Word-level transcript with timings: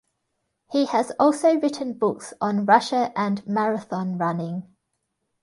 He 0.71 0.85
has 0.85 1.11
also 1.19 1.59
written 1.59 1.93
books 1.93 2.33
on 2.41 2.65
Russia 2.65 3.13
and 3.15 3.45
marathon 3.45 4.17
running. 4.17 4.75